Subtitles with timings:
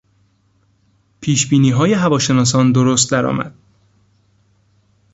[1.21, 3.55] پیشبینیهای هواشناسان درست درآمد.